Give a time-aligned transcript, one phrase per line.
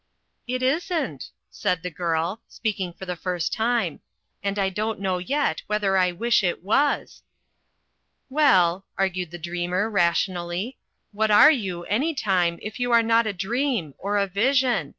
[0.47, 3.99] "It isn't," said the girl, speaking for the first time,
[4.41, 7.21] "and I don't know yet whether I wish it was."
[8.27, 10.79] *Well," argued the dreamer, rationally,
[11.11, 14.89] "what are you, an)i;ime, if you're not a dream— or a vision?